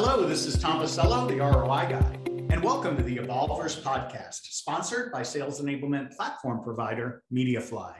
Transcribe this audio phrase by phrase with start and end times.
[0.00, 2.20] Hello, this is Tom Pisello, the ROI guy,
[2.54, 7.96] and welcome to the Evolvers podcast, sponsored by sales enablement platform provider Mediafly.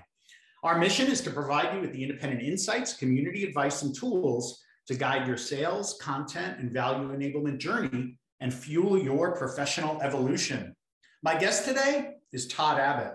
[0.63, 4.95] Our mission is to provide you with the independent insights, community advice, and tools to
[4.95, 10.77] guide your sales, content, and value enablement journey and fuel your professional evolution.
[11.25, 13.15] My guest today is Todd Abbott.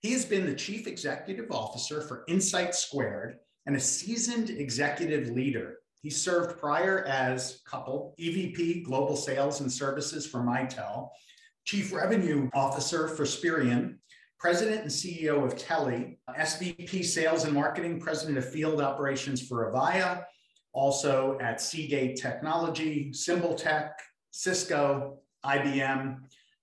[0.00, 5.78] He has been the Chief Executive Officer for Insight Squared and a seasoned executive leader
[6.02, 11.10] he served prior as couple EVP Global Sales and Services for Mitel,
[11.64, 13.98] Chief Revenue Officer for Spirion,
[14.38, 20.22] President and CEO of Telly, SVP Sales and Marketing, President of Field Operations for Avaya,
[20.72, 23.98] also at Seagate Technology, Symbol Tech,
[24.30, 26.18] Cisco, IBM.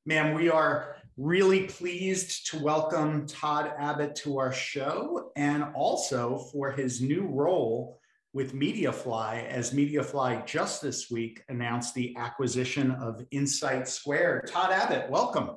[0.05, 6.71] Ma'am, we are really pleased to welcome Todd Abbott to our show and also for
[6.71, 7.99] his new role
[8.35, 14.47] with Mediafly as Mediafly just this week announced the acquisition of Insight Squared.
[14.47, 15.51] Todd Abbott, welcome.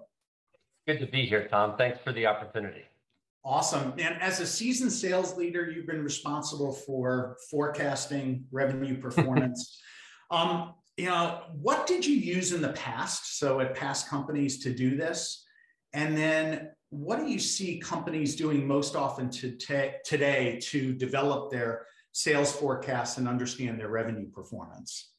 [0.86, 1.77] Good to be here, Tom.
[1.77, 2.84] Thanks for the opportunity.
[3.44, 3.94] Awesome.
[3.98, 9.80] And as a seasoned sales leader, you've been responsible for forecasting revenue performance.
[10.30, 13.41] um, you know, what did you use in the past?
[13.41, 15.45] So at past companies to do this?
[15.95, 21.50] And then what do you see companies doing most often to t- today to develop
[21.50, 21.86] their
[22.19, 25.11] sales forecasts and understand their revenue performance?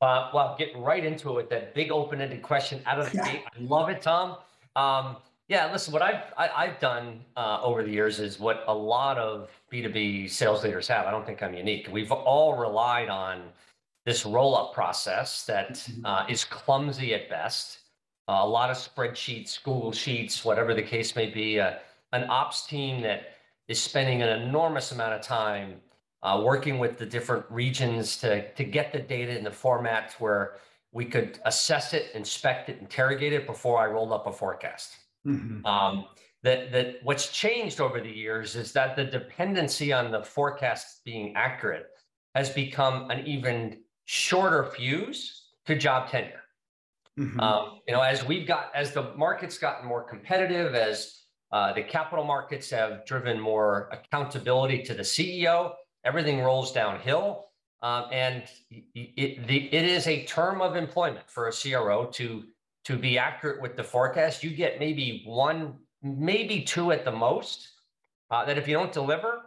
[0.00, 3.42] Uh, well, get right into it with that big open-ended question out of the gate.
[3.54, 4.38] I love it, Tom.
[4.74, 5.16] Um,
[5.48, 8.64] yeah, listen, what I've I, have i have done uh, over the years is what
[8.66, 11.04] a lot of B2B sales leaders have.
[11.04, 11.88] I don't think I'm unique.
[11.92, 13.42] We've all relied on
[14.06, 16.06] this roll-up process that mm-hmm.
[16.06, 17.80] uh, is clumsy at best.
[18.26, 21.60] Uh, a lot of spreadsheets, Google Sheets, whatever the case may be.
[21.60, 21.74] Uh,
[22.12, 23.34] an ops team that
[23.68, 25.74] is spending an enormous amount of time
[26.22, 30.56] uh, working with the different regions to, to get the data in the formats where
[30.92, 34.96] we could assess it, inspect it, interrogate it before I rolled up a forecast.
[35.26, 35.64] Mm-hmm.
[35.64, 36.06] Um,
[36.42, 41.34] that, that what's changed over the years is that the dependency on the forecast being
[41.36, 41.86] accurate
[42.34, 46.42] has become an even shorter fuse to job tenure.
[47.18, 47.40] Mm-hmm.
[47.40, 51.82] Um, you know, as we've got, as the market's gotten more competitive, as uh, the
[51.82, 55.72] capital markets have driven more accountability to the CEO,
[56.08, 57.44] everything rolls downhill.
[57.82, 58.42] Um, and
[58.94, 62.44] it, the, it is a term of employment for a CRO to,
[62.86, 64.42] to be accurate with the forecast.
[64.42, 67.68] You get maybe one, maybe two at the most.
[68.30, 69.42] Uh, that if you don't deliver,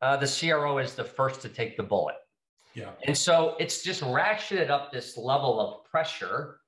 [0.00, 2.16] uh, the CRO is the first to take the bullet.
[2.74, 2.90] Yeah.
[3.06, 6.60] And so it's just ratcheted up this level of pressure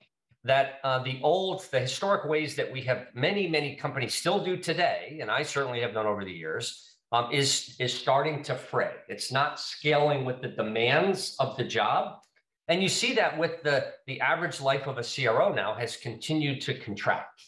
[0.44, 4.56] that uh, the old, the historic ways that we have many, many companies still do
[4.56, 8.93] today, and I certainly have done over the years, um, is is starting to fray.
[9.09, 12.19] It's not scaling with the demands of the job,
[12.69, 16.61] and you see that with the the average life of a CRO now has continued
[16.62, 17.43] to contract.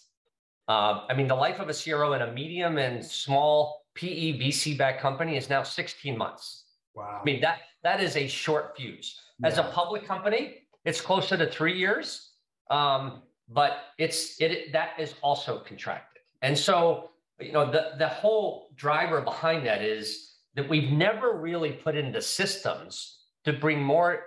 [0.69, 4.77] Uh, I mean, the life of a CRO in a medium and small PE VC
[4.77, 6.67] backed company is now 16 months.
[6.95, 7.19] Wow.
[7.21, 9.21] I mean that that is a short fuse.
[9.45, 9.69] As yeah.
[9.69, 12.33] a public company, it's closer to three years,
[12.71, 18.71] um, but it's it that is also contracted, and so you know the the whole
[18.77, 24.25] driver behind that is that we've never really put into systems to bring more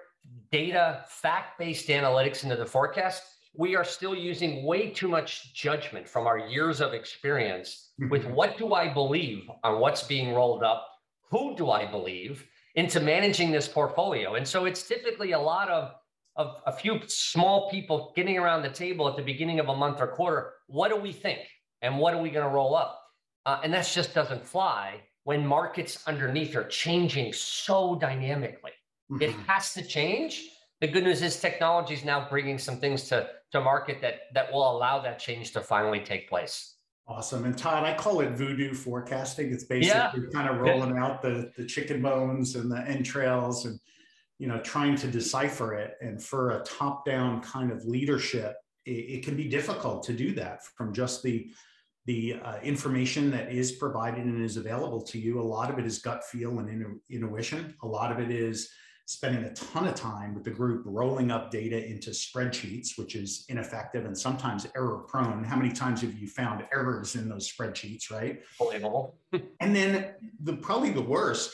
[0.52, 3.24] data fact-based analytics into the forecast.
[3.54, 8.34] We are still using way too much judgment from our years of experience with mm-hmm.
[8.34, 10.88] what do i believe on what's being rolled up
[11.30, 14.36] who do i believe into managing this portfolio.
[14.36, 15.94] And so it's typically a lot of
[16.38, 20.00] of a few small people getting around the table at the beginning of a month
[20.00, 20.54] or quarter.
[20.68, 21.40] What do we think?
[21.82, 23.01] And what are we going to roll up
[23.46, 28.72] uh, and that just doesn't fly when markets underneath are changing so dynamically.
[29.12, 29.22] Mm-hmm.
[29.22, 30.50] It has to change.
[30.80, 34.52] The good news is technology is now bringing some things to, to market that, that
[34.52, 36.76] will allow that change to finally take place.
[37.08, 37.46] Awesome.
[37.46, 39.52] And Todd, I call it voodoo forecasting.
[39.52, 40.30] It's basically yeah.
[40.34, 43.80] kind of rolling out the, the chicken bones and the entrails and,
[44.40, 45.98] you know, trying to decipher it.
[46.02, 48.56] And for a top down kind of leadership,
[48.86, 51.52] it, it can be difficult to do that from just the
[52.06, 55.86] the uh, information that is provided and is available to you, a lot of it
[55.86, 57.76] is gut feel and intu- intuition.
[57.84, 58.72] A lot of it is
[59.06, 63.46] spending a ton of time with the group rolling up data into spreadsheets, which is
[63.50, 65.44] ineffective and sometimes error prone.
[65.44, 68.42] How many times have you found errors in those spreadsheets, right?
[68.58, 69.18] Believable.
[69.60, 71.54] and then the probably the worst,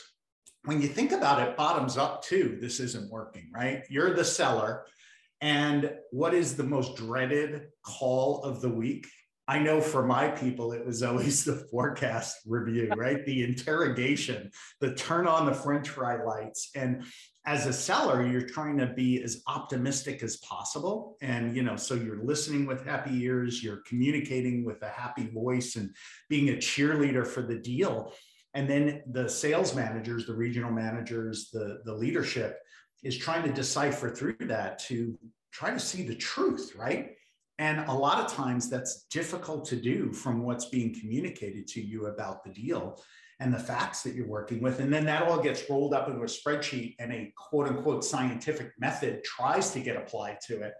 [0.64, 3.82] when you think about it bottoms up too, this isn't working, right?
[3.90, 4.84] You're the seller.
[5.40, 9.06] And what is the most dreaded call of the week?
[9.48, 13.24] I know for my people, it was always the forecast review, right?
[13.24, 14.50] the interrogation,
[14.80, 16.70] the turn on the French fry lights.
[16.76, 17.04] And
[17.48, 21.94] as a seller you're trying to be as optimistic as possible and you know so
[21.94, 25.88] you're listening with happy ears you're communicating with a happy voice and
[26.28, 28.12] being a cheerleader for the deal
[28.52, 32.58] and then the sales managers the regional managers the the leadership
[33.02, 35.18] is trying to decipher through that to
[35.50, 37.12] try to see the truth right
[37.58, 42.06] and a lot of times that's difficult to do from what's being communicated to you
[42.06, 43.02] about the deal
[43.40, 44.80] and the facts that you're working with.
[44.80, 48.72] And then that all gets rolled up into a spreadsheet and a quote unquote scientific
[48.78, 50.74] method tries to get applied to it.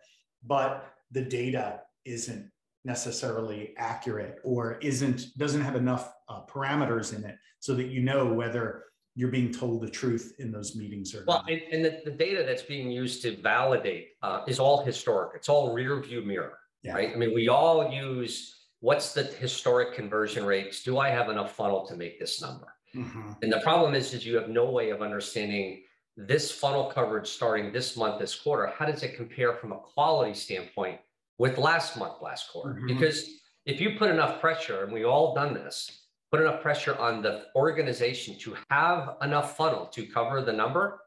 [0.44, 2.50] But the data isn't
[2.84, 8.32] necessarily accurate or isn't doesn't have enough uh, parameters in it so that you know
[8.32, 8.84] whether
[9.14, 11.50] you're being told the truth in those meetings or well not.
[11.72, 15.74] and, the, the data that's being used to validate uh, is all historic it's all
[15.74, 16.92] rear view mirror yeah.
[16.92, 20.82] right i mean we all use what's the historic conversion rates?
[20.82, 22.74] Do I have enough funnel to make this number?
[22.94, 23.32] Mm-hmm.
[23.42, 25.82] And the problem is, is you have no way of understanding
[26.16, 28.72] this funnel coverage starting this month, this quarter.
[28.76, 31.00] How does it compare from a quality standpoint
[31.38, 32.74] with last month, last quarter?
[32.74, 32.86] Mm-hmm.
[32.86, 33.28] Because
[33.66, 37.44] if you put enough pressure, and we all done this, put enough pressure on the
[37.54, 41.00] organization to have enough funnel to cover the number,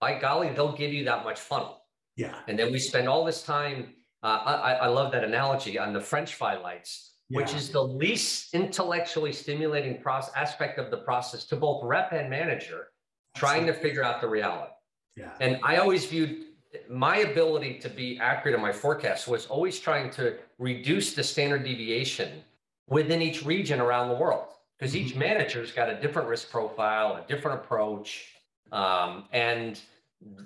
[0.00, 1.78] by golly, they'll give you that much funnel.
[2.16, 2.34] Yeah.
[2.46, 3.94] And then we spend all this time.
[4.22, 7.38] Uh, I, I love that analogy on the French fry lights yeah.
[7.38, 12.28] which is the least intellectually stimulating process aspect of the process to both rep and
[12.28, 12.88] manager,
[13.34, 14.72] trying to figure out the reality.
[15.16, 15.30] Yeah.
[15.40, 16.44] And I always viewed
[16.88, 21.64] my ability to be accurate in my forecast was always trying to reduce the standard
[21.64, 22.42] deviation
[22.88, 24.48] within each region around the world
[24.78, 25.20] because each mm-hmm.
[25.20, 28.26] manager's got a different risk profile, a different approach,
[28.72, 29.80] um, and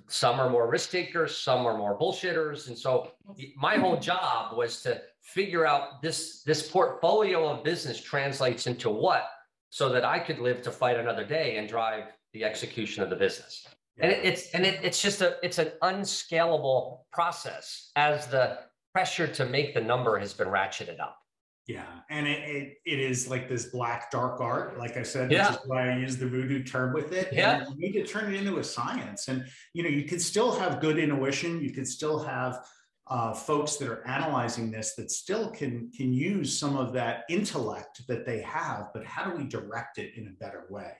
[0.08, 3.10] some are more risk takers, some are more bullshitters, and so
[3.56, 9.28] my whole job was to figure out this this portfolio of business translates into what
[9.70, 13.16] so that I could live to fight another day and drive the execution of the
[13.16, 13.66] business.
[13.98, 18.58] And it, it's and it, it's just a it's an unscalable process as the
[18.92, 21.18] pressure to make the number has been ratcheted up.
[21.66, 25.50] Yeah, and it, it, it is like this black dark art, like I said, yeah.
[25.50, 27.30] which is why I use the voodoo term with it.
[27.32, 30.20] Yeah, and you need to turn it into a science, and you know you can
[30.20, 32.64] still have good intuition, you can still have
[33.08, 38.06] uh, folks that are analyzing this that still can can use some of that intellect
[38.06, 40.92] that they have, but how do we direct it in a better way?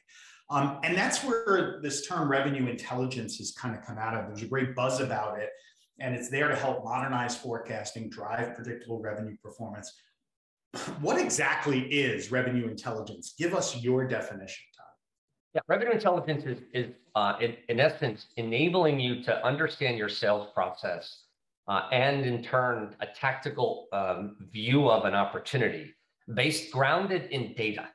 [0.50, 4.26] Um, and that's where this term revenue intelligence has kind of come out of.
[4.26, 5.50] There's a great buzz about it,
[5.98, 9.92] and it's there to help modernize forecasting, drive predictable revenue performance.
[11.00, 13.34] What exactly is revenue intelligence?
[13.38, 14.86] Give us your definition, Todd.
[15.54, 20.48] Yeah, revenue intelligence is, is uh, in, in essence enabling you to understand your sales
[20.54, 21.24] process
[21.68, 25.94] uh, and in turn, a tactical um, view of an opportunity
[26.32, 27.88] based grounded in data.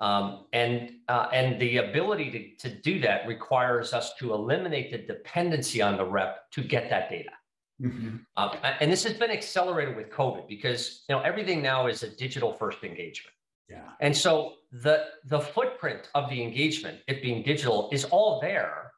[0.00, 4.98] Um, and uh, and the ability to, to do that requires us to eliminate the
[4.98, 7.30] dependency on the rep to get that data.
[7.80, 8.16] Mm-hmm.
[8.36, 12.08] Uh, and this has been accelerated with COVID because you know everything now is a
[12.08, 13.34] digital first engagement.
[13.68, 13.82] Yeah.
[14.00, 18.88] And so the the footprint of the engagement, it being digital, is all there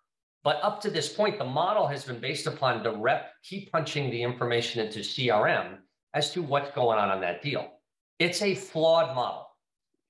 [0.42, 4.10] but up to this point, the model has been based upon the rep keep punching
[4.10, 5.78] the information into CRM
[6.14, 7.68] as to what's going on on that deal.
[8.18, 9.46] It's a flawed model.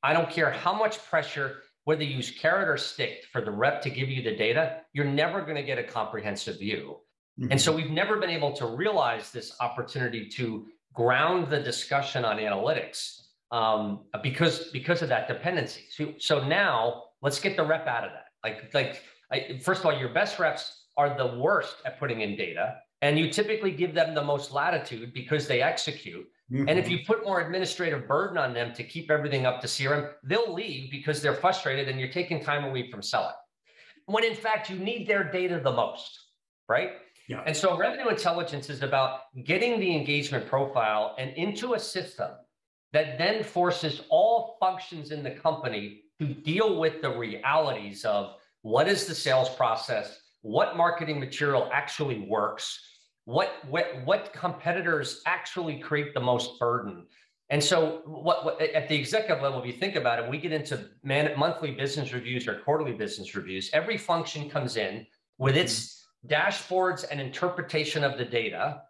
[0.02, 3.82] I don't care how much pressure, whether you use carrot or stick for the rep
[3.82, 6.98] to give you the data, you're never going to get a comprehensive view.
[7.40, 7.52] Mm-hmm.
[7.52, 12.36] And so we've never been able to realize this opportunity to ground the discussion on
[12.36, 13.20] analytics
[13.50, 15.84] um, because because of that dependency.
[15.90, 18.26] So, so now let's get the rep out of that.
[18.44, 22.36] Like like I, first of all, your best reps are the worst at putting in
[22.36, 26.26] data, and you typically give them the most latitude because they execute.
[26.52, 26.68] Mm-hmm.
[26.68, 26.94] And if mm-hmm.
[26.94, 30.90] you put more administrative burden on them to keep everything up to CRM, they'll leave
[30.90, 33.34] because they're frustrated and you're taking time away from selling.
[34.06, 36.18] When in fact, you need their data the most,
[36.68, 36.90] right?
[37.30, 37.44] Yeah.
[37.46, 42.30] And so revenue intelligence is about getting the engagement profile and into a system
[42.92, 48.88] that then forces all functions in the company to deal with the realities of what
[48.88, 50.18] is the sales process?
[50.42, 52.84] What marketing material actually works?
[53.26, 57.06] What, what, what competitors actually create the most burden?
[57.48, 60.50] And so, what, what, at the executive level, if you think about it, we get
[60.50, 63.70] into man, monthly business reviews or quarterly business reviews.
[63.72, 65.06] Every function comes in
[65.38, 65.99] with its mm-hmm.
[66.26, 68.82] Dashboards and interpretation of the data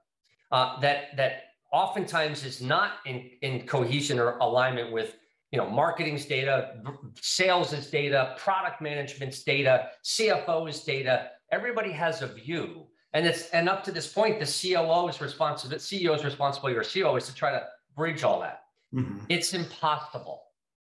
[0.52, 5.16] uh, that that oftentimes is not in, in cohesion or alignment with
[5.52, 6.76] you know, marketing's data,
[7.20, 11.30] sales is data, product management's data, CFO's data.
[11.50, 12.86] Everybody has a view.
[13.12, 17.26] And it's and up to this point, the COO's responsibility, CEO's responsibility or CEO is
[17.26, 17.64] to try to
[17.96, 18.62] bridge all that.
[18.94, 19.24] Mm-hmm.
[19.28, 20.42] It's impossible.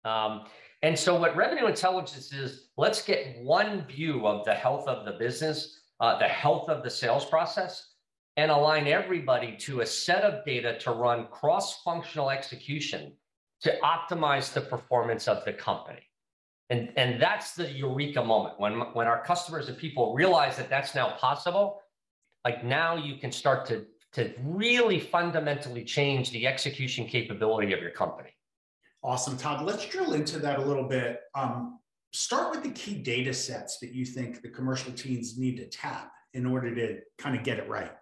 [0.06, 0.46] Um,
[0.82, 5.12] and so what revenue intelligence is, let's get one view of the health of the
[5.12, 7.94] business uh, the health of the sales process,
[8.36, 13.12] and align everybody to a set of data to run cross functional execution
[13.60, 16.02] to optimize the performance of the company.
[16.70, 20.94] And, and that's the eureka moment when, when our customers and people realize that that's
[20.94, 21.80] now possible.
[22.44, 27.90] Like now you can start to, to really fundamentally change the execution capability of your
[27.90, 28.30] company.
[29.02, 29.64] Awesome, Todd.
[29.64, 31.20] Let's drill into that a little bit.
[31.34, 31.78] Um,
[32.14, 36.12] start with the key data sets that you think the commercial teams need to tap
[36.32, 37.92] in order to kind of get it right.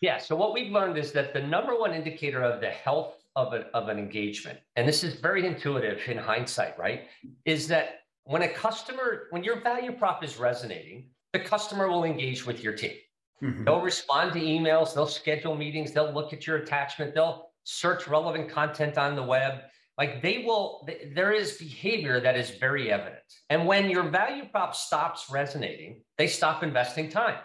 [0.00, 0.18] Yeah.
[0.18, 3.66] So what we've learned is that the number one indicator of the health of, a,
[3.74, 7.08] of an engagement, and this is very intuitive in hindsight, right?
[7.44, 12.46] Is that when a customer, when your value prop is resonating, the customer will engage
[12.46, 12.96] with your team.
[13.42, 13.64] Mm-hmm.
[13.64, 18.48] They'll respond to emails, they'll schedule meetings, they'll look at your attachment, they'll search relevant
[18.48, 19.60] content on the web.
[19.98, 23.18] Like they will, there is behavior that is very evident.
[23.50, 27.38] And when your value prop stops resonating, they stop investing time.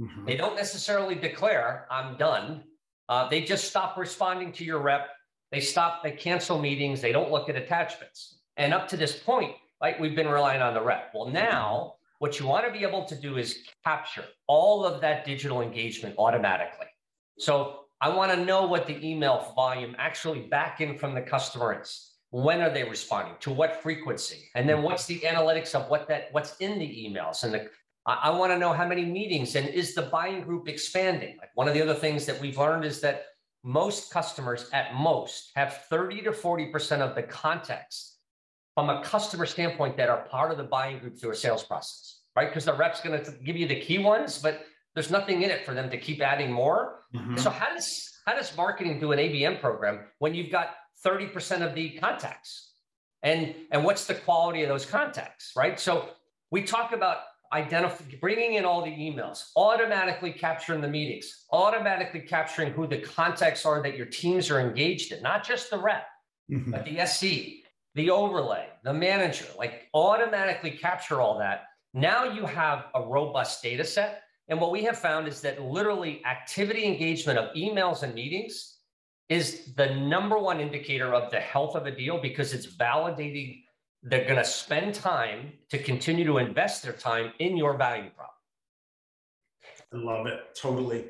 [0.00, 0.24] Mm-hmm.
[0.26, 2.64] They don't necessarily declare, I'm done.
[3.08, 5.08] Uh, they just stop responding to your rep.
[5.52, 8.40] They stop, they cancel meetings, they don't look at attachments.
[8.56, 9.98] And up to this point, right?
[10.00, 11.10] We've been relying on the rep.
[11.14, 15.24] Well, now what you want to be able to do is capture all of that
[15.24, 16.86] digital engagement automatically.
[17.38, 21.78] So I want to know what the email volume actually back in from the customer
[21.80, 22.14] is.
[22.30, 23.34] When are they responding?
[23.40, 24.48] To what frequency?
[24.54, 27.44] And then what's the analytics of what that what's in the emails?
[27.44, 27.68] And the
[28.06, 31.36] I, I want to know how many meetings and is the buying group expanding?
[31.38, 33.24] Like one of the other things that we've learned is that
[33.62, 38.16] most customers at most have 30 to 40% of the context
[38.74, 42.20] from a customer standpoint that are part of the buying group through a sales process,
[42.36, 42.48] right?
[42.48, 45.64] Because the rep's going to give you the key ones, but there's nothing in it
[45.64, 47.00] for them to keep adding more.
[47.14, 47.36] Mm-hmm.
[47.36, 51.74] So how does how does marketing do an ABM program when you've got 30% of
[51.74, 52.74] the contacts?
[53.22, 55.78] And and what's the quality of those contacts, right?
[55.78, 56.10] So
[56.50, 57.18] we talk about
[57.52, 63.66] identifying, bringing in all the emails, automatically capturing the meetings, automatically capturing who the contacts
[63.66, 66.06] are that your teams are engaged in, not just the rep,
[66.50, 66.70] mm-hmm.
[66.70, 71.64] but the SC, the overlay, the manager, like automatically capture all that.
[71.92, 74.22] Now you have a robust data set.
[74.50, 78.78] And what we have found is that literally activity engagement of emails and meetings
[79.28, 83.62] is the number one indicator of the health of a deal because it's validating
[84.02, 88.34] they're going to spend time to continue to invest their time in your value prop.
[89.92, 90.40] I love it.
[90.54, 91.06] Totally.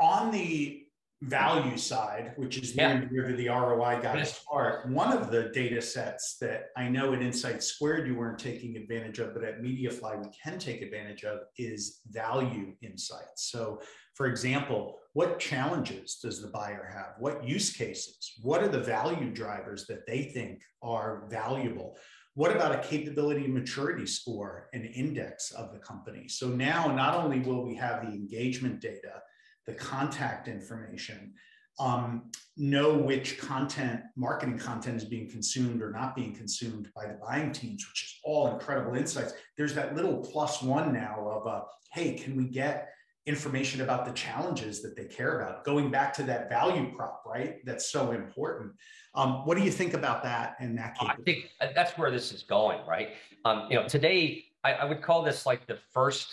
[0.00, 0.85] On the
[1.22, 5.50] value side, which is near and dear to the ROI guy's heart, one of the
[5.54, 9.62] data sets that I know at Insight Squared you weren't taking advantage of, but at
[9.62, 13.50] Mediafly we can take advantage of is value insights.
[13.50, 13.80] So,
[14.14, 17.14] for example, what challenges does the buyer have?
[17.18, 18.34] What use cases?
[18.42, 21.96] What are the value drivers that they think are valuable?
[22.34, 26.28] What about a capability maturity score and index of the company?
[26.28, 29.22] So now not only will we have the engagement data,
[29.66, 31.34] the contact information,
[31.78, 37.18] um, know which content, marketing content is being consumed or not being consumed by the
[37.22, 39.34] buying teams, which is all incredible insights.
[39.56, 42.88] There's that little plus one now of, uh, hey, can we get
[43.26, 45.64] information about the challenges that they care about?
[45.64, 47.56] Going back to that value prop, right?
[47.66, 48.72] That's so important.
[49.14, 50.96] Um, what do you think about that and that?
[51.00, 53.10] I think that's where this is going, right?
[53.44, 56.28] Um, you know, today I, I would call this like the first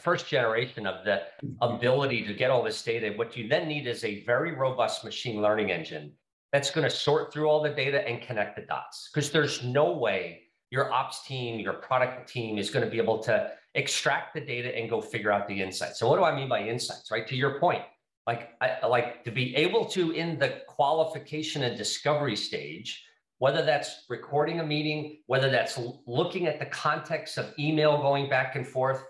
[0.00, 1.74] first generation of the mm-hmm.
[1.74, 3.12] ability to get all this data.
[3.16, 6.12] What you then need is a very robust machine learning engine
[6.52, 9.10] that's going to sort through all the data and connect the dots.
[9.12, 13.18] Because there's no way your ops team, your product team is going to be able
[13.20, 15.98] to extract the data and go figure out the insights.
[15.98, 17.10] So what do I mean by insights?
[17.10, 17.82] Right to your point,
[18.26, 23.04] like I like to be able to in the qualification and discovery stage
[23.42, 28.54] whether that's recording a meeting, whether that's looking at the context of email going back
[28.54, 29.02] and forth,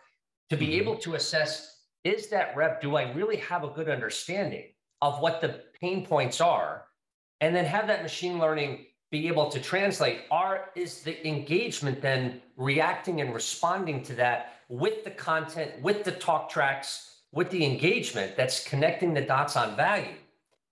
[0.53, 0.83] to be mm-hmm.
[0.83, 4.67] able to assess is that rep, do I really have a good understanding
[5.01, 6.85] of what the pain points are?
[7.41, 12.43] And then have that machine learning be able to translate are is the engagement then
[12.57, 18.37] reacting and responding to that with the content with the talk tracks with the engagement
[18.39, 20.15] that's connecting the dots on value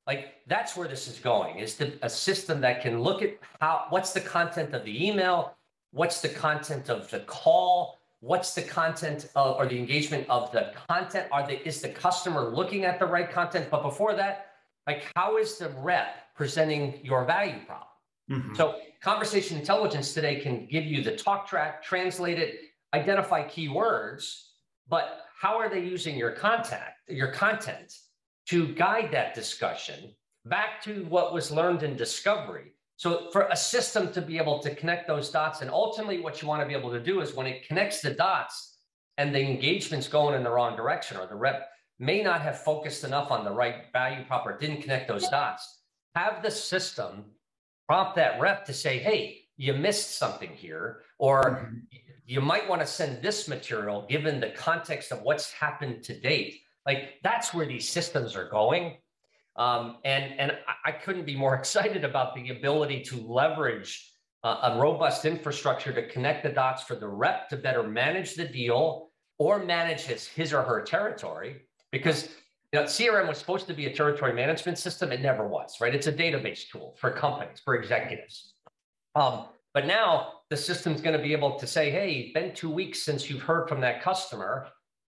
[0.07, 3.85] like that's where this is going is the, a system that can look at how
[3.91, 5.55] what's the content of the email
[5.91, 10.73] what's the content of the call what's the content of, or the engagement of the
[10.89, 11.27] content?
[11.33, 13.69] Are the is the customer looking at the right content?
[13.71, 14.51] But before that
[14.87, 17.89] like how is the rep presenting your value prop?
[18.31, 18.55] Mm-hmm.
[18.55, 22.61] so conversation intelligence today can give you the talk track translate it
[22.95, 24.51] identify keywords
[24.89, 27.93] but how are they using your contact your content
[28.47, 34.13] to guide that discussion back to what was learned in discovery so for a system
[34.13, 36.91] to be able to connect those dots, and ultimately what you want to be able
[36.91, 38.77] to do is when it connects the dots
[39.17, 43.03] and the engagement's going in the wrong direction, or the rep may not have focused
[43.03, 45.79] enough on the right value prop or didn't connect those dots,
[46.15, 47.25] have the system
[47.89, 51.77] prompt that rep to say, hey, you missed something here, or mm-hmm.
[52.27, 56.61] you might want to send this material given the context of what's happened to date.
[56.85, 58.99] Like that's where these systems are going.
[59.57, 64.11] Um, and and I couldn't be more excited about the ability to leverage
[64.43, 68.47] uh, a robust infrastructure to connect the dots for the rep to better manage the
[68.47, 71.63] deal or manage his, his or her territory.
[71.93, 72.29] Because
[72.73, 75.11] you know, CRM was supposed to be a territory management system.
[75.11, 75.95] It never was, right?
[75.95, 78.55] It's a database tool for companies, for executives.
[79.17, 82.71] Um, but now the system's going to be able to say, hey, it's been two
[82.71, 84.69] weeks since you've heard from that customer.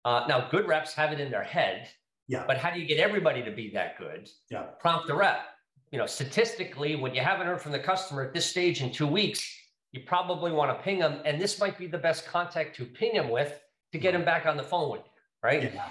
[0.05, 1.89] Uh, now, good reps have it in their head.
[2.29, 2.45] Yeah.
[2.47, 4.31] But how do you get everybody to be that good?
[4.51, 4.63] Yeah.
[4.81, 5.45] Prompt the rep.
[5.91, 9.07] You know, statistically, when you haven't heard from the customer at this stage in two
[9.07, 9.47] weeks,
[9.93, 11.21] you probably want to ping them.
[11.25, 13.61] And this might be the best contact to ping them with
[13.93, 15.11] to get them back on the phone with you.
[15.43, 15.63] Right.
[15.63, 15.85] Yeah.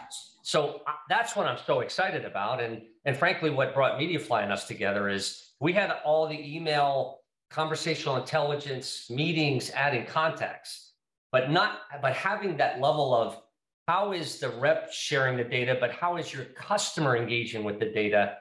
[0.44, 2.62] So uh, that's what I'm so excited about.
[2.62, 7.20] And, and frankly, what brought MediaFly and us together is we had all the email
[7.52, 10.92] conversational intelligence meetings adding contacts
[11.32, 13.42] but not but having that level of
[13.92, 17.90] how is the rep sharing the data but how is your customer engaging with the
[17.92, 18.38] data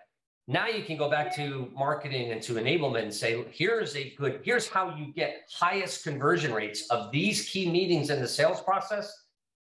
[0.47, 4.39] now you can go back to marketing and to enablement and say here's a good
[4.45, 9.13] here's how you get highest conversion rates of these key meetings in the sales process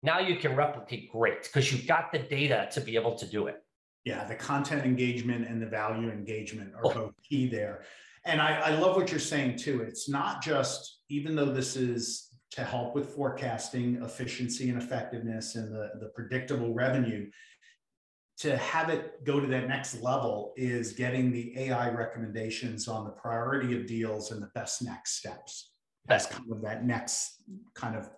[0.01, 3.45] now you can replicate great because you've got the data to be able to do
[3.45, 3.57] it
[4.03, 6.93] yeah the content engagement and the value engagement are oh.
[6.93, 7.83] both key there
[8.25, 9.83] and I, I love what you're saying too.
[9.83, 15.73] It's not just, even though this is to help with forecasting efficiency and effectiveness and
[15.73, 17.29] the, the predictable revenue,
[18.37, 23.11] to have it go to that next level is getting the AI recommendations on the
[23.11, 25.71] priority of deals and the best next steps.
[26.05, 27.41] That's kind of that next
[27.73, 28.09] kind of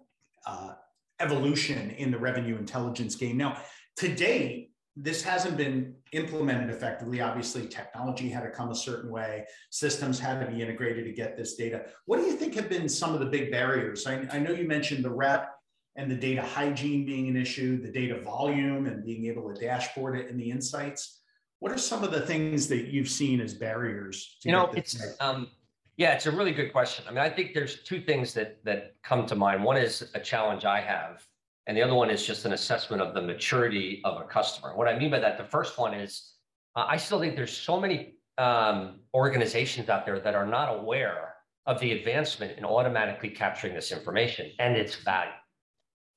[0.45, 0.74] uh,
[1.19, 3.38] evolution in the revenue intelligence game.
[3.38, 3.62] Now,
[3.98, 4.68] to date,
[5.01, 7.21] this hasn't been implemented effectively.
[7.21, 11.38] Obviously, technology had to come a certain way, systems had to be integrated to get
[11.38, 11.85] this data.
[12.05, 14.05] What do you think have been some of the big barriers?
[14.05, 15.49] I, I know you mentioned the rep
[15.95, 20.19] and the data hygiene being an issue, the data volume and being able to dashboard
[20.19, 21.21] it in the insights.
[21.59, 24.38] What are some of the things that you've seen as barriers?
[24.43, 25.47] you know, it's um,
[25.97, 27.05] yeah, it's a really good question.
[27.07, 29.63] I mean, I think there's two things that that come to mind.
[29.63, 31.25] One is a challenge I have
[31.69, 34.75] and the other one is just an assessment of the maturity of a customer.
[34.75, 36.34] What I mean by that, the first one is
[36.75, 41.36] uh, I still think there's so many um, organizations out there that are not aware
[41.67, 45.29] of the advancement in automatically capturing this information and its value.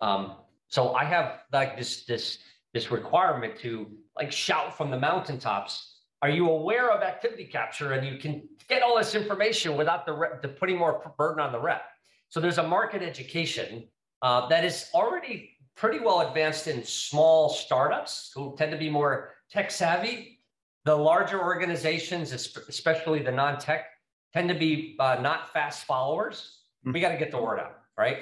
[0.00, 0.36] Um,
[0.68, 2.38] so I have like this this
[2.72, 6.00] this requirement to like shout from the mountaintops.
[6.22, 7.92] Are you aware of activity capture?
[7.92, 11.52] And you can get all this information without the, rep, the putting more burden on
[11.52, 11.82] the rep.
[12.30, 13.86] So there's a market education
[14.22, 19.30] uh, that is already pretty well advanced in small startups who tend to be more
[19.50, 20.38] tech savvy.
[20.84, 23.86] The larger organizations, especially the non tech,
[24.32, 26.60] tend to be uh, not fast followers.
[26.84, 28.18] We got to get the word out, right?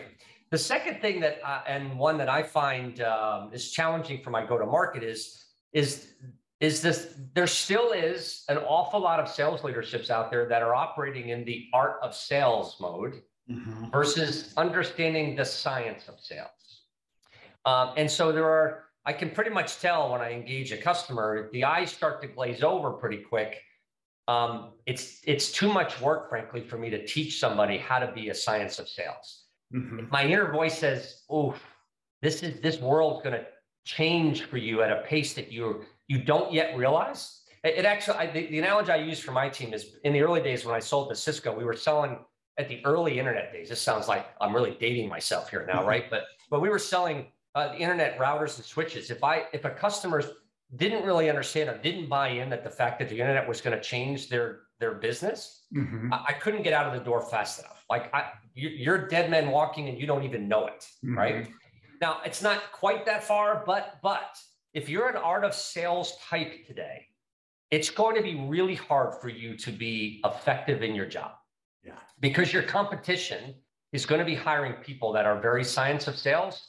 [0.50, 4.44] The second thing that, uh, and one that I find um, is challenging for my
[4.44, 6.14] go to market is, is
[6.60, 10.74] is this there still is an awful lot of sales leaderships out there that are
[10.74, 13.90] operating in the art of sales mode mm-hmm.
[13.90, 16.48] versus understanding the science of sales.
[17.64, 21.50] Um, and so there are, I can pretty much tell when I engage a customer,
[21.52, 23.60] the eyes start to glaze over pretty quick.
[24.28, 28.28] Um, it's it's too much work, frankly, for me to teach somebody how to be
[28.28, 29.46] a science of sales.
[29.74, 30.04] Mm-hmm.
[30.10, 31.56] My inner voice says, "Oh,
[32.22, 33.46] this is this world's going to
[33.84, 38.18] change for you at a pace that you you don't yet realize." It, it actually,
[38.18, 40.76] I, the, the analogy I use for my team is in the early days when
[40.76, 42.18] I sold to Cisco, we were selling
[42.60, 43.70] at the early internet days.
[43.70, 45.88] This sounds like I'm really dating myself here now, mm-hmm.
[45.88, 46.10] right?
[46.10, 49.10] But but we were selling uh, internet routers and switches.
[49.10, 50.22] If I if a customer
[50.76, 53.76] didn't really understand or didn't buy in that the fact that the internet was going
[53.76, 56.12] to change their their business, mm-hmm.
[56.12, 57.84] I, I, couldn't get out of the door fast enough.
[57.90, 61.18] Like I, you, are dead men walking and you don't even know it, mm-hmm.
[61.18, 61.48] right?
[62.00, 64.38] Now it's not quite that far, but but
[64.74, 67.06] if you're an art of sales type today,
[67.70, 71.32] it's going to be really hard for you to be effective in your job.
[71.84, 71.94] Yeah.
[72.20, 73.54] Because your competition
[73.92, 76.68] is going to be hiring people that are very science of sales,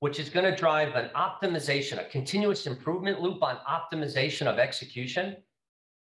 [0.00, 5.36] which is going to drive an optimization, a continuous improvement loop on optimization of execution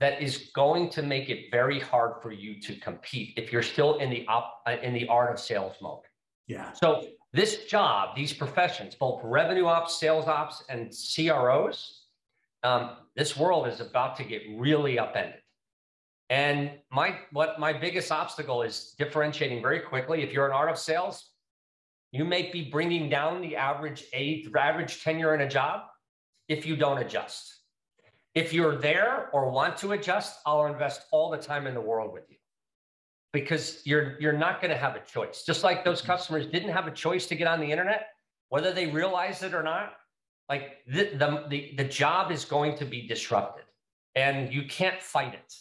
[0.01, 3.99] that is going to make it very hard for you to compete if you're still
[3.99, 6.03] in the op, uh, in the art of sales mode.
[6.47, 6.73] Yeah.
[6.73, 12.07] So this job, these professions, both revenue ops, sales ops, and CROs,
[12.63, 15.41] um, this world is about to get really upended.
[16.29, 20.23] And my what my biggest obstacle is differentiating very quickly.
[20.23, 21.31] If you're an art of sales,
[22.13, 25.83] You may be bringing down the average age, average tenure in a job
[26.49, 27.61] if you don't adjust.
[28.35, 32.13] If you're there or want to adjust, I'll invest all the time in the world
[32.13, 32.37] with you
[33.33, 35.43] because you're you're not going to have a choice.
[35.45, 36.13] Just like those mm-hmm.
[36.13, 38.09] customers didn't have a choice to get on the internet,
[38.49, 39.93] whether they realize it or not.
[40.49, 43.65] Like the, the the the job is going to be disrupted,
[44.15, 45.55] and you can't fight it,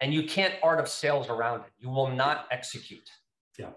[0.00, 1.72] and you can't art of sales around it.
[1.78, 3.08] You will not execute.
[3.58, 3.70] Yeah,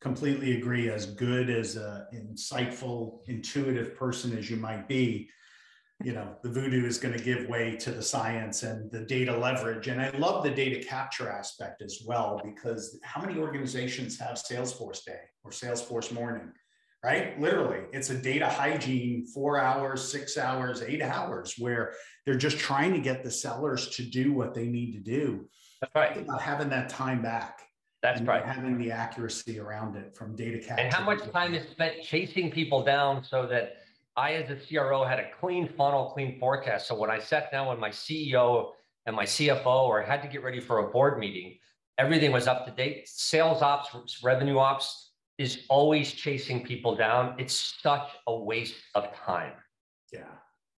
[0.00, 0.90] completely agree.
[0.90, 5.28] As good as an insightful, intuitive person as you might be,
[6.02, 9.36] you know the voodoo is going to give way to the science and the data
[9.36, 14.36] leverage and i love the data capture aspect as well because how many organizations have
[14.36, 16.50] salesforce day or salesforce morning
[17.04, 21.92] right literally it's a data hygiene four hours six hours eight hours where
[22.26, 25.48] they're just trying to get the sellers to do what they need to do
[25.92, 27.62] that's right about having that time back
[28.02, 31.66] that's right having the accuracy around it from data capture and how much time is
[31.68, 33.76] spent chasing people down so that
[34.16, 36.86] I, as a CRO, had a clean funnel, clean forecast.
[36.86, 38.70] So when I sat down with my CEO
[39.06, 41.58] and my CFO, or had to get ready for a board meeting,
[41.98, 43.08] everything was up to date.
[43.08, 47.34] Sales ops, revenue ops is always chasing people down.
[47.38, 49.52] It's such a waste of time.
[50.12, 50.22] Yeah,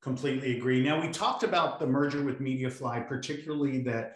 [0.02, 0.82] completely agree.
[0.82, 4.16] Now we talked about the merger with MediaFly, particularly that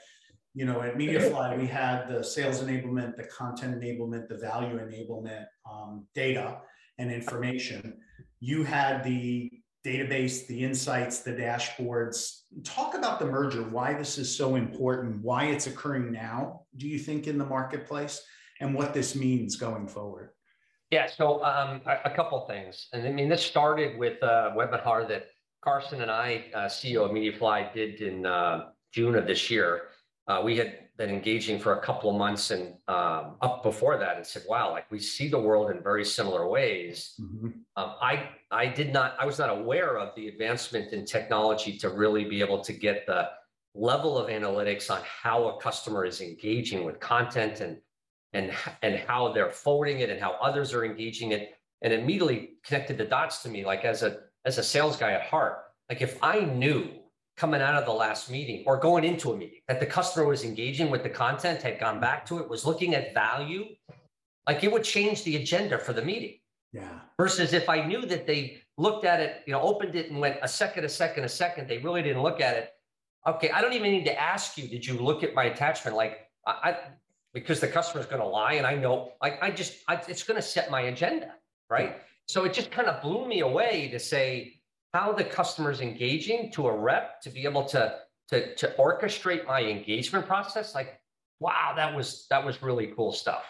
[0.53, 5.45] you know at MediaFly we had the sales enablement, the content enablement, the value enablement
[5.69, 6.57] um, data
[6.97, 7.97] and information
[8.39, 9.51] you had the
[9.85, 12.41] database, the insights, the dashboards.
[12.63, 16.99] Talk about the merger, why this is so important, why it's occurring now, do you
[16.99, 18.21] think, in the marketplace,
[18.59, 20.31] and what this means going forward?
[20.91, 22.87] Yeah, so um, a, a, couple things.
[22.93, 25.27] And I mean, this started with a webinar that
[25.63, 29.83] Carson and I, uh, CEO of MediaFly, did in uh, June of this year.
[30.29, 34.15] Uh, we had been engaging for a couple of months and um, up before that
[34.17, 37.15] and said, wow, like we see the world in very similar ways.
[37.19, 37.47] Mm-hmm.
[37.75, 41.89] Um, I, I did not, I was not aware of the advancement in technology to
[41.89, 43.29] really be able to get the
[43.73, 47.77] level of analytics on how a customer is engaging with content and,
[48.33, 48.51] and,
[48.83, 51.55] and how they're forwarding it and how others are engaging it.
[51.81, 55.23] And immediately connected the dots to me, like as a, as a sales guy at
[55.23, 56.89] heart, like if I knew
[57.39, 60.43] coming out of the last meeting or going into a meeting that the customer was
[60.43, 63.63] engaging with the content, had gone back to it, was looking at value,
[64.45, 66.35] like it would change the agenda for the meeting.
[66.73, 66.99] Yeah.
[67.17, 70.37] Versus if I knew that they looked at it, you know, opened it and went
[70.41, 72.71] a second, a second, a second, they really didn't look at it.
[73.25, 75.95] Okay, I don't even need to ask you, did you look at my attachment?
[75.95, 76.77] Like I, I
[77.33, 80.35] because the customer's going to lie and I know, like I just, I, it's going
[80.35, 81.35] to set my agenda,
[81.69, 82.01] right?
[82.27, 84.58] So it just kind of blew me away to say,
[84.93, 87.95] how the customer's engaging to a rep to be able to
[88.29, 90.99] to to orchestrate my engagement process like
[91.39, 93.43] wow that was that was really cool stuff.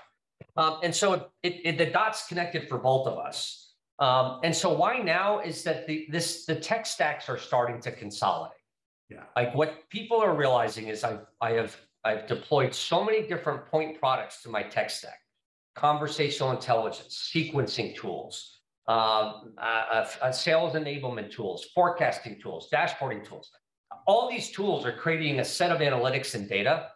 [0.55, 3.73] Um, and so it, it, the dots connected for both of us.
[3.99, 7.91] Um, and so why now is that the this the tech stacks are starting to
[7.91, 8.55] consolidate.
[9.09, 9.23] Yeah.
[9.35, 11.75] Like what people are realizing is i've i have
[12.05, 15.19] i've deployed so many different point products to my tech stack.
[15.75, 18.58] Conversational intelligence sequencing tools
[18.89, 23.51] um, uh, uh, sales enablement tools, forecasting tools, dashboarding tools.
[24.07, 26.87] All these tools are creating a set of analytics and data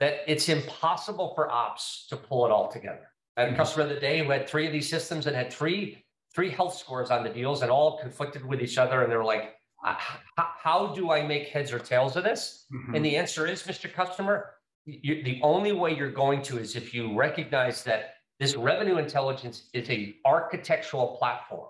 [0.00, 3.08] that it's impossible for ops to pull it all together.
[3.36, 3.60] I had a mm-hmm.
[3.60, 6.76] customer of the day who had three of these systems and had three three health
[6.76, 9.02] scores on the deals and all conflicted with each other.
[9.02, 12.66] And they're like, how do I make heads or tails of this?
[12.72, 12.94] Mm-hmm.
[12.96, 13.92] And the answer is, Mr.
[13.92, 18.98] Customer, you, the only way you're going to is if you recognize that this revenue
[18.98, 21.68] intelligence is a architectural platform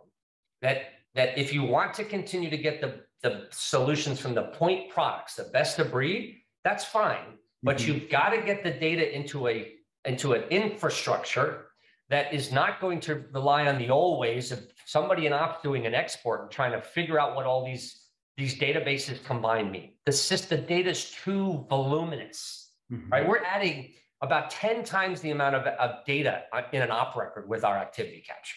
[0.63, 0.83] that
[1.15, 5.35] that if you want to continue to get the, the solutions from the point products,
[5.35, 7.39] the best of breed, that's fine.
[7.63, 7.93] But mm-hmm.
[7.93, 9.73] you've got to get the data into a
[10.05, 11.67] into an infrastructure
[12.09, 15.87] that is not going to rely on the old ways of somebody in ops doing
[15.87, 19.95] an export and trying to figure out what all these these databases combine mean.
[20.07, 23.11] The system, data is too voluminous, mm-hmm.
[23.11, 23.27] right?
[23.27, 27.65] We're adding about 10 times the amount of, of data in an op record with
[27.65, 28.57] our activity capture.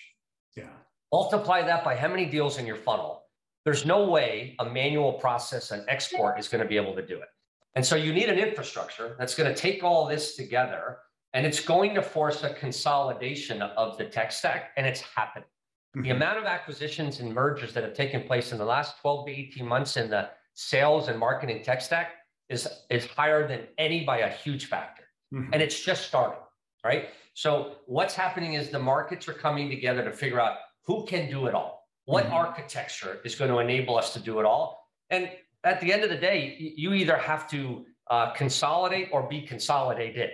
[0.55, 0.63] Yeah.
[1.11, 3.23] Multiply that by how many deals in your funnel.
[3.63, 7.15] There's no way a manual process and export is going to be able to do
[7.17, 7.27] it.
[7.75, 10.97] And so you need an infrastructure that's going to take all this together
[11.33, 15.47] and it's going to force a consolidation of the tech stack and it's happening.
[15.95, 16.03] Mm-hmm.
[16.03, 19.31] The amount of acquisitions and mergers that have taken place in the last 12 to
[19.31, 22.13] 18 months in the sales and marketing tech stack
[22.49, 25.00] is, is higher than any by a huge factor
[25.33, 25.53] mm-hmm.
[25.53, 26.39] and it's just starting,
[26.83, 27.09] right?
[27.33, 31.47] So what's happening is the markets are coming together to figure out who can do
[31.47, 31.87] it all.
[32.05, 32.33] What mm-hmm.
[32.33, 34.87] architecture is going to enable us to do it all?
[35.09, 35.29] And
[35.63, 40.31] at the end of the day, you either have to uh, consolidate or be consolidated.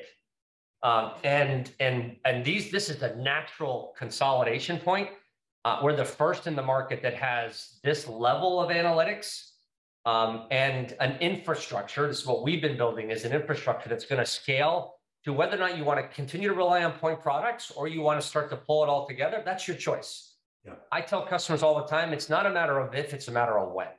[0.83, 5.10] Um, and and and these this is a natural consolidation point.
[5.65, 9.51] Uh, we're the first in the market that has this level of analytics
[10.08, 12.08] um, and an infrastructure.
[12.08, 15.58] This is what we've been building is an infrastructure that's going to scale to whether
[15.58, 18.26] or not you want to continue to rely on point products or you want to
[18.26, 19.41] start to pull it all together.
[19.43, 20.36] That's your choice.
[20.63, 20.76] Yeah.
[20.93, 23.60] I tell customers all the time, it's not a matter of if, it's a matter
[23.60, 23.89] of when.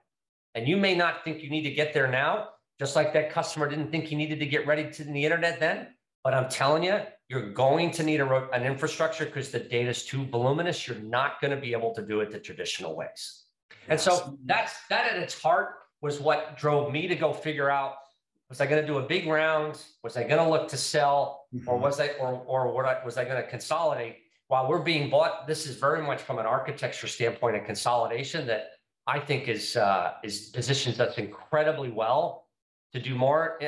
[0.55, 3.69] And you may not think you need to get there now, just like that customer
[3.69, 5.89] didn't think he needed to get ready to the internet then.
[6.25, 10.07] But I'm telling you, you're going to need a, an infrastructure because the data is
[10.07, 10.89] too voluminous.
[10.89, 13.45] You're not going to be able to do it the traditional ways.
[13.89, 17.95] And so that's that at its heart was what drove me to go figure out
[18.49, 19.83] was I going to do a big round?
[20.03, 21.83] Was I going to look to sell, or mm-hmm.
[21.83, 24.17] was I, or or what I, was I going to consolidate?
[24.47, 28.71] While we're being bought, this is very much from an architecture standpoint a consolidation that
[29.07, 32.47] I think is uh, is positions us incredibly well
[32.95, 33.61] to do more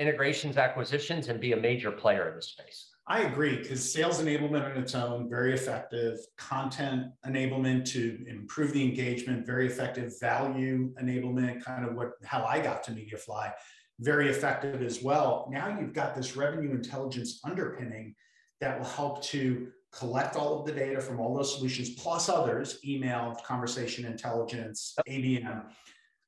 [0.00, 2.95] integrations, acquisitions, and be a major player in the space.
[3.08, 6.18] I agree because sales enablement on its own, very effective.
[6.36, 10.18] Content enablement to improve the engagement, very effective.
[10.18, 13.52] Value enablement, kind of what how I got to MediaFly,
[14.00, 15.48] very effective as well.
[15.52, 18.16] Now you've got this revenue intelligence underpinning
[18.60, 22.80] that will help to collect all of the data from all those solutions plus others,
[22.84, 25.62] email, conversation intelligence, ABM,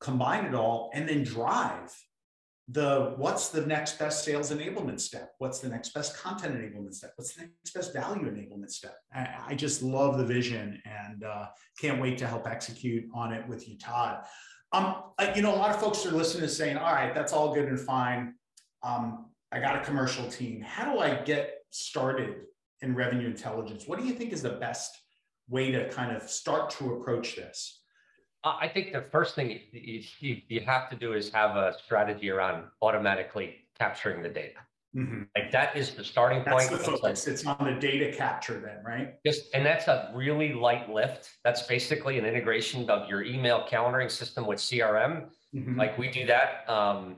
[0.00, 1.92] combine it all, and then drive
[2.70, 5.32] the what's the next best sales enablement step?
[5.38, 7.12] What's the next best content enablement step?
[7.16, 8.96] What's the next best value enablement step?
[9.12, 11.46] I, I just love the vision and uh,
[11.80, 14.24] can't wait to help execute on it with you todd.
[14.72, 14.96] Um,
[15.34, 17.68] you know a lot of folks are listening to saying all right that's all good
[17.68, 18.34] and fine.
[18.82, 20.60] Um, i got a commercial team.
[20.60, 22.36] How do i get started
[22.82, 23.84] in revenue intelligence?
[23.86, 24.94] What do you think is the best
[25.48, 27.77] way to kind of start to approach this
[28.44, 32.30] I think the first thing you, you, you, have to do is have a strategy
[32.30, 34.60] around automatically capturing the data.
[34.96, 35.22] Mm-hmm.
[35.36, 36.70] Like that is the starting that's point.
[36.70, 37.26] The focus.
[37.26, 39.14] It's on the data capture then, right?
[39.26, 41.30] Just and that's a really light lift.
[41.44, 45.26] That's basically an integration of your email calendaring system with CRM.
[45.54, 45.78] Mm-hmm.
[45.78, 46.68] Like we do that.
[46.68, 47.16] Um,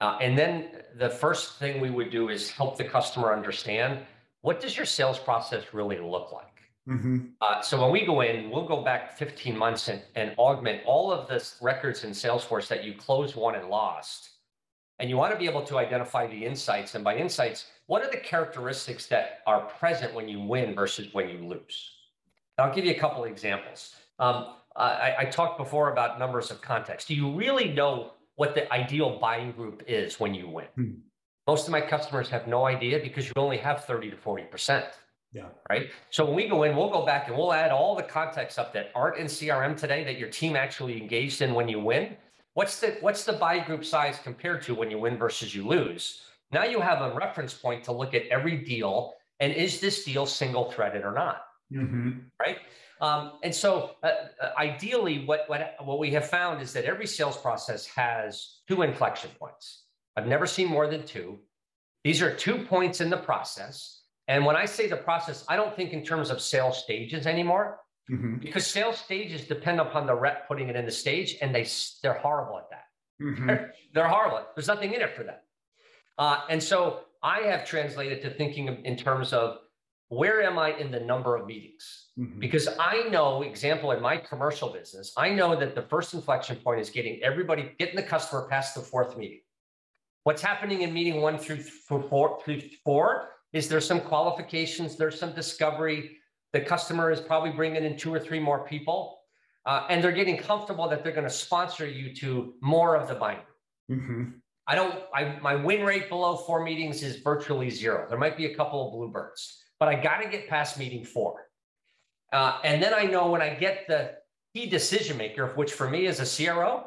[0.00, 3.98] uh, and then the first thing we would do is help the customer understand
[4.40, 6.49] what does your sales process really look like
[6.90, 7.18] Mm-hmm.
[7.40, 11.12] Uh, so when we go in, we'll go back 15 months and, and augment all
[11.12, 14.30] of the records in Salesforce that you closed, won, and lost.
[14.98, 16.94] And you want to be able to identify the insights.
[16.94, 21.28] And by insights, what are the characteristics that are present when you win versus when
[21.28, 21.92] you lose?
[22.58, 23.94] I'll give you a couple of examples.
[24.18, 27.06] Um, I, I, talked before about numbers of contacts.
[27.06, 30.66] Do you really know what the ideal buying group is when you win?
[30.74, 30.90] Hmm.
[31.46, 34.84] Most of my customers have no idea because you only have 30 to 40 percent.
[35.32, 35.46] Yeah.
[35.68, 35.90] Right.
[36.10, 38.72] So when we go in, we'll go back and we'll add all the context up
[38.72, 42.16] that aren't in CRM today that your team actually engaged in when you win.
[42.54, 46.22] What's the what's the buy group size compared to when you win versus you lose?
[46.50, 50.26] Now you have a reference point to look at every deal and is this deal
[50.26, 51.42] single threaded or not?
[51.72, 52.10] Mm-hmm.
[52.40, 52.58] Right.
[53.00, 54.08] Um, and so, uh,
[54.42, 58.82] uh, ideally, what, what what we have found is that every sales process has two
[58.82, 59.84] inflection points.
[60.16, 61.38] I've never seen more than two.
[62.04, 63.99] These are two points in the process
[64.30, 67.80] and when I say the process, I don't think in terms of sales stages anymore,
[68.08, 68.36] mm-hmm.
[68.36, 71.66] because sales stages depend upon the rep putting it in the stage, and they
[72.00, 72.84] they're horrible at that.
[73.20, 73.46] Mm-hmm.
[73.48, 74.46] They're, they're, horrible.
[74.54, 75.34] There's nothing in it for them.
[76.16, 79.58] Uh, and so I have translated to thinking in terms of
[80.10, 82.10] where am I in the number of meetings?
[82.16, 82.38] Mm-hmm.
[82.38, 86.80] Because I know, example, in my commercial business, I know that the first inflection point
[86.80, 89.40] is getting everybody, getting the customer past the fourth meeting.
[90.22, 94.96] What's happening in meeting one through four, through four is there some qualifications?
[94.96, 96.18] There's some discovery.
[96.52, 99.20] The customer is probably bringing in two or three more people,
[99.66, 103.14] uh, and they're getting comfortable that they're going to sponsor you to more of the
[103.14, 103.40] buying.
[103.90, 104.24] Mm-hmm.
[104.66, 104.94] I don't.
[105.14, 108.06] I, my win rate below four meetings is virtually zero.
[108.08, 111.46] There might be a couple of bluebirds, but I got to get past meeting four,
[112.32, 114.12] uh, and then I know when I get the
[114.54, 116.84] key decision maker, which for me is a CRO,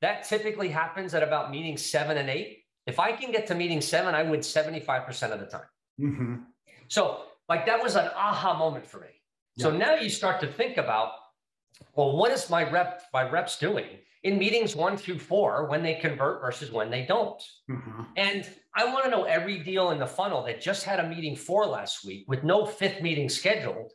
[0.00, 2.64] that typically happens at about meeting seven and eight.
[2.86, 5.66] If I can get to meeting seven, I win 75% of the time.
[6.00, 6.36] Mm-hmm.
[6.88, 9.08] So, like, that was an aha moment for me.
[9.56, 9.64] Yeah.
[9.64, 11.12] So now you start to think about,
[11.94, 13.86] well, what is my rep, my reps doing
[14.22, 17.42] in meetings one through four when they convert versus when they don't?
[17.70, 18.02] Mm-hmm.
[18.16, 21.36] And I want to know every deal in the funnel that just had a meeting
[21.36, 23.92] four last week with no fifth meeting scheduled.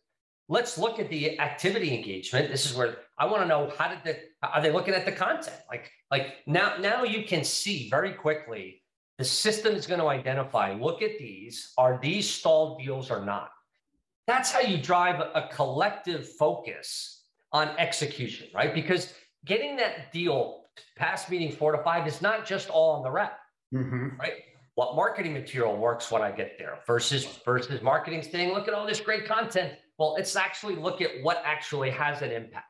[0.50, 2.50] Let's look at the activity engagement.
[2.50, 5.12] This is where I want to know how did the are they looking at the
[5.12, 5.56] content?
[5.70, 8.81] Like, like now, now you can see very quickly
[9.22, 13.52] the system is going to identify look at these, are these stalled deals or not?
[14.26, 18.74] That's how you drive a collective focus on execution, right?
[18.74, 19.14] Because
[19.46, 20.64] getting that deal
[20.98, 23.38] past meeting four to five is not just all on the rep,
[23.72, 24.20] mm-hmm.
[24.20, 24.34] right?
[24.76, 28.88] what marketing material works when I get there versus versus marketing saying, look at all
[28.88, 29.74] this great content.
[30.00, 32.66] Well, it's actually look at what actually has an impact,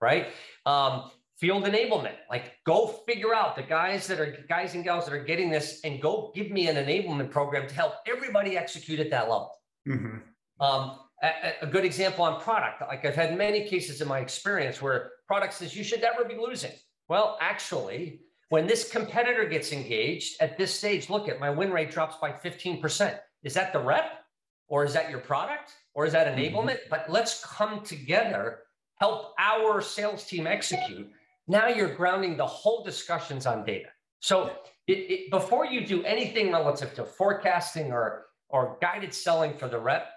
[0.00, 0.28] right?
[0.64, 1.10] Um,
[1.40, 5.24] field enablement, like go figure out the guys that are guys and gals that are
[5.24, 9.22] getting this and go give me an enablement program to help everybody execute at that
[9.22, 9.50] level.
[9.88, 10.18] Mm-hmm.
[10.62, 14.82] Um, a, a, good example on product, like I've had many cases in my experience
[14.82, 16.72] where product says you should never be losing.
[17.08, 21.90] Well, actually, when this competitor gets engaged at this stage, look at my win rate
[21.90, 23.18] drops by 15%.
[23.42, 24.24] Is that the rep
[24.68, 26.54] or is that your product or is that mm-hmm.
[26.54, 26.80] enablement?
[26.80, 26.90] Mm-hmm.
[26.90, 28.60] But let's come together,
[28.96, 31.10] help our sales team execute.
[31.50, 33.88] Now you're grounding the whole discussions on data.
[34.20, 34.52] So
[34.86, 39.76] it, it, before you do anything relative to forecasting or, or guided selling for the
[39.76, 40.10] rep,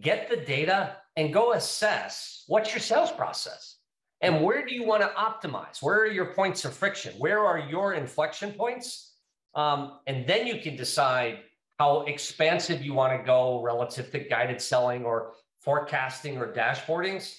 [0.00, 3.80] get the data and go assess what's your sales process
[4.22, 5.82] and where do you want to optimize?
[5.82, 7.12] Where are your points of friction?
[7.18, 9.12] Where are your inflection points?
[9.54, 11.40] Um, and then you can decide
[11.78, 17.36] how expansive you want to go relative to guided selling or forecasting or dashboardings.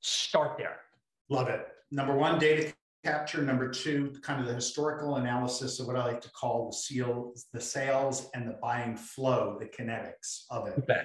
[0.00, 0.80] Start there.
[1.30, 1.66] Love it.
[1.90, 3.42] Number one, data capture.
[3.42, 7.32] Number two, kind of the historical analysis of what I like to call the seal,
[7.52, 10.74] the sales and the buying flow, the kinetics of it.
[10.78, 11.02] Okay.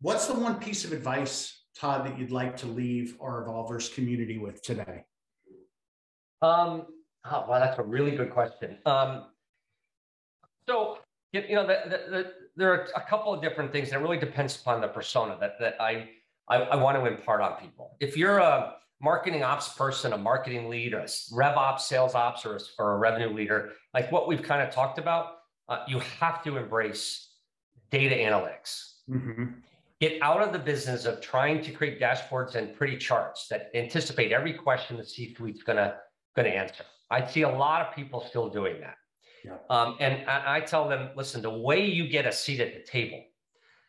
[0.00, 4.38] What's the one piece of advice Todd, that you'd like to leave our Evolvers community
[4.38, 5.04] with today?
[6.42, 6.86] Um,
[7.30, 8.78] oh, wow, that's a really good question.
[8.86, 9.26] Um,
[10.68, 10.98] so,
[11.32, 14.56] you know, the, the, the, there are a couple of different things that really depends
[14.56, 16.08] upon the persona that, that I,
[16.48, 17.96] I, I want to impart on people.
[18.00, 22.56] If you're a marketing ops person, a marketing lead, a rev ops, sales ops, or
[22.56, 25.34] a, or a revenue leader, like what we've kind of talked about,
[25.68, 27.30] uh, you have to embrace
[27.90, 28.94] data analytics.
[29.10, 29.44] Mm-hmm
[30.00, 34.32] get out of the business of trying to create dashboards and pretty charts that anticipate
[34.32, 35.96] every question the C-suite's gonna
[36.34, 36.84] gonna answer.
[37.10, 38.96] I see a lot of people still doing that.
[39.44, 39.56] Yeah.
[39.70, 42.82] Um, and I, I tell them, listen, the way you get a seat at the
[42.82, 43.22] table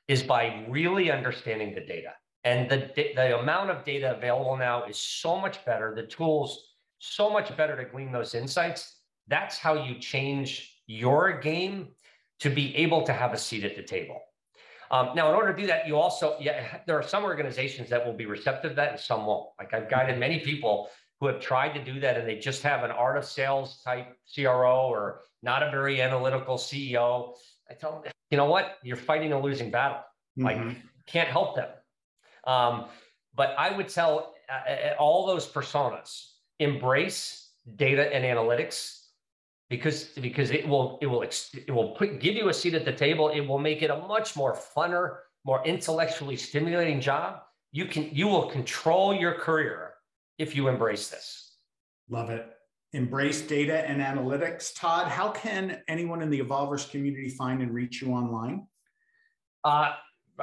[0.07, 2.13] is by really understanding the data.
[2.47, 5.93] And the, the amount of data available now is so much better.
[5.93, 8.99] The tools so much better to glean those insights.
[9.27, 11.89] That's how you change your game
[12.39, 14.21] to be able to have a seat at the table.
[14.91, 18.05] Um, now, in order to do that, you also, yeah, there are some organizations that
[18.05, 19.49] will be receptive to that and some won't.
[19.59, 22.85] Like I've guided many people who have tried to do that and they just have
[22.85, 27.33] an art of sales type CRO or not a very analytical CEO.
[27.69, 28.77] I tell them, you know what?
[28.83, 29.99] You're fighting a losing battle.
[30.37, 30.79] Like, mm-hmm.
[31.07, 31.67] can't help them.
[32.47, 32.85] Um,
[33.35, 38.97] but I would tell uh, uh all those personas embrace data and analytics
[39.69, 42.93] because because it will it will it will put, give you a seat at the
[42.93, 43.29] table.
[43.29, 47.41] It will make it a much more funner, more intellectually stimulating job.
[47.71, 49.93] You can you will control your career
[50.37, 51.57] if you embrace this.
[52.09, 52.47] Love it.
[52.93, 54.71] Embrace data and analytics.
[54.73, 58.65] Todd, how can anyone in the Evolvers community find and reach you online?
[59.65, 59.93] Uh,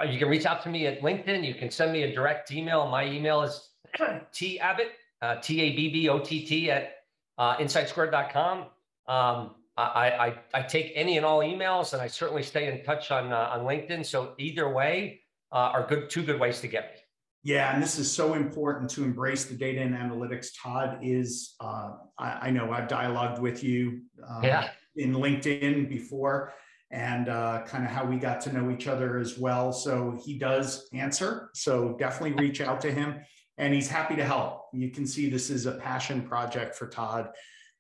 [0.03, 1.47] you can reach out to me at LinkedIn.
[1.47, 2.87] You can send me a direct email.
[2.89, 3.71] My email is
[4.33, 6.97] t abbott, uh, T A B B O T T at
[7.39, 8.67] uh, insightsquared.com.
[9.07, 13.11] Um, I, I, I take any and all emails, and I certainly stay in touch
[13.11, 14.05] on uh, on LinkedIn.
[14.07, 15.21] So either way
[15.53, 17.01] uh, are good two good ways to get me.
[17.45, 20.49] Yeah, and this is so important to embrace the data and analytics.
[20.61, 24.71] Todd is, uh, I, I, know I've dialogued with you uh, yeah.
[24.97, 26.55] in LinkedIn before,
[26.91, 29.73] and uh, kind of how we got to know each other as well.
[29.73, 31.51] So he does answer.
[31.55, 33.17] So definitely reach out to him,
[33.59, 34.67] and he's happy to help.
[34.73, 37.31] You can see this is a passion project for Todd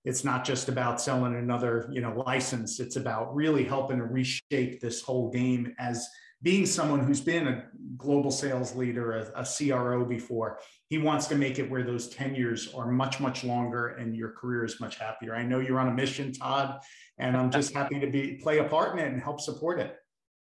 [0.04, 4.80] it's not just about selling another you know license it's about really helping to reshape
[4.80, 6.06] this whole game as
[6.44, 7.64] being someone who's been a
[7.96, 12.72] global sales leader a, a, cro before he wants to make it where those tenures
[12.74, 15.94] are much much longer and your career is much happier i know you're on a
[15.94, 16.78] mission todd
[17.18, 19.96] and i'm just happy to be play a part in it and help support it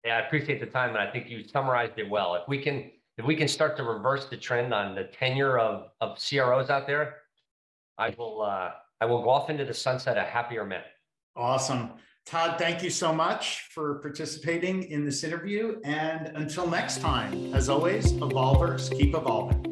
[0.05, 2.91] yeah i appreciate the time and i think you summarized it well if we can
[3.19, 6.87] if we can start to reverse the trend on the tenure of of cros out
[6.87, 7.17] there
[7.99, 8.71] i will uh
[9.03, 10.85] I will go off into the sunset a happier man.
[11.35, 11.95] Awesome.
[12.25, 15.81] Todd, thank you so much for participating in this interview.
[15.85, 19.72] And until next time, as always, evolvers keep evolving.